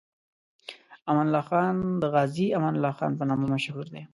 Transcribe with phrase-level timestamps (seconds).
[1.09, 4.03] امان الله خان د غازي امان الله خان په نامه مشهور دی.